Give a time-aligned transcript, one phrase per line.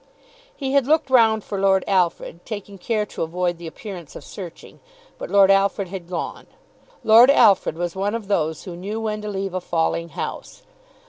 [0.55, 4.79] He had looked round for Lord Alfred, taking care to avoid the appearance of searching;
[5.19, 6.47] but Lord Alfred had gone.
[7.03, 10.63] Lord Alfred was one of those who knew when to leave a falling house.